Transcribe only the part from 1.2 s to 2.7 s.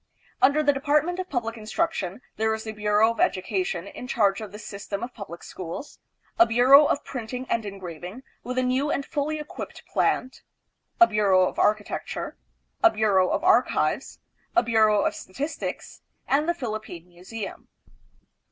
Public Instruction there is